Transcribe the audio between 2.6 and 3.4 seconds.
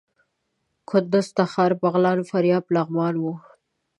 لغمان وو.